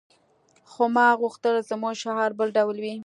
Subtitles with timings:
[0.71, 2.93] خو ما غوښتل زموږ شعار بل ډول وي